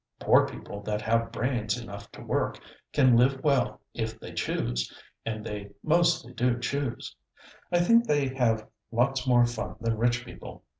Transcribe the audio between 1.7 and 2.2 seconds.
enough